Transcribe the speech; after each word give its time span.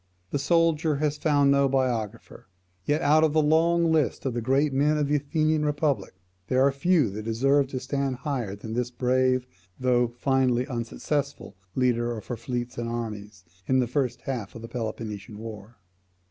The 0.31 0.39
soldier 0.39 0.95
has 0.95 1.19
found 1.19 1.51
no 1.51 1.69
biographer. 1.69 2.47
Yet 2.87 3.03
out 3.03 3.23
of 3.23 3.33
the 3.33 3.41
long 3.43 3.91
list 3.91 4.25
of 4.25 4.33
the 4.33 4.41
great 4.41 4.73
men 4.73 4.97
of 4.97 5.07
the 5.07 5.17
Athenian 5.17 5.63
republic, 5.63 6.15
there 6.47 6.65
are 6.65 6.71
few 6.71 7.11
that 7.11 7.21
deserve 7.21 7.67
to 7.67 7.79
stand 7.79 8.15
higher 8.15 8.55
than 8.55 8.73
this 8.73 8.89
brave, 8.89 9.45
though 9.79 10.07
finally 10.07 10.65
unsuccessful, 10.65 11.55
leader 11.75 12.17
of 12.17 12.25
her 12.25 12.35
fleets 12.35 12.79
and 12.79 12.89
armies 12.89 13.43
in 13.67 13.77
the 13.77 13.85
first 13.85 14.21
half 14.21 14.55
of 14.55 14.63
the 14.63 14.67
Peloponnesian 14.67 15.37
war. 15.37 15.77